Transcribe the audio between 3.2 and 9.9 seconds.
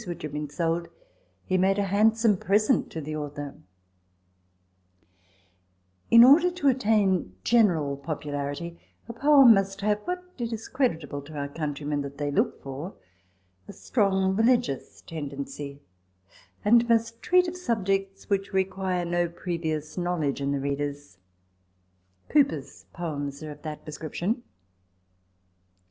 OF THE In order to attain general popularity, a poem must